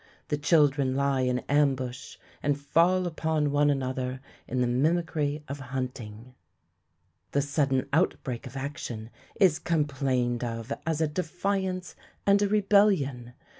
[0.29, 6.33] The children lie in ambush and fall upon one another in the mimicry of hunting.
[7.33, 11.95] The sudden outbreak of action is complained of as a defiance
[12.25, 13.33] and a rebellion.